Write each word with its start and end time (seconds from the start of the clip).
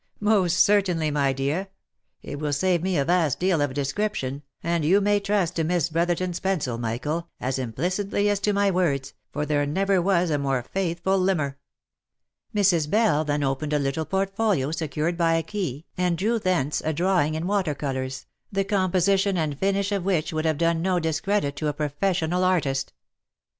Most 0.19 0.57
certainly, 0.57 1.11
my 1.11 1.31
dear; 1.31 1.67
it 2.23 2.39
will 2.39 2.53
save 2.53 2.81
me 2.81 2.97
a 2.97 3.05
vast 3.05 3.39
deal 3.39 3.61
of 3.61 3.69
descrip 3.69 4.15
tion, 4.15 4.41
and 4.63 4.83
you 4.83 4.99
may 4.99 5.19
trust 5.19 5.55
to 5.57 5.63
Miss 5.63 5.89
Brotherton's 5.89 6.39
pencil, 6.39 6.79
Michael, 6.79 7.29
as 7.39 7.59
im 7.59 7.71
plicitly 7.71 8.27
as 8.27 8.39
to 8.39 8.51
my 8.51 8.71
words, 8.71 9.13
for 9.31 9.45
there 9.45 9.63
never 9.67 10.01
was 10.01 10.31
a 10.31 10.39
more 10.39 10.63
faithful 10.63 11.19
limner." 11.19 11.59
Mrs. 12.55 12.89
Bell 12.89 13.23
then 13.23 13.43
opened 13.43 13.73
a 13.73 13.77
little 13.77 14.05
portfolio, 14.05 14.71
secured 14.71 15.17
by 15.17 15.35
a 15.35 15.43
key, 15.43 15.85
and 15.99 16.17
drew 16.17 16.39
thence 16.39 16.81
a 16.83 16.93
drawing 16.93 17.35
in 17.35 17.45
water 17.45 17.75
colours, 17.75 18.25
the 18.51 18.63
composition 18.63 19.37
and 19.37 19.59
finish 19.59 19.91
of 19.91 20.03
which 20.03 20.33
would 20.33 20.45
have 20.45 20.57
done 20.57 20.81
no 20.81 20.99
discredit 20.99 21.55
to 21.57 21.67
a 21.67 21.73
professional 21.73 22.43
artist. 22.43 22.91